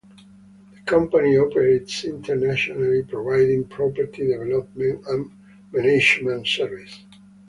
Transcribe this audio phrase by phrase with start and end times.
[0.73, 5.31] The company operates internationally providing property development and
[5.71, 7.05] management services.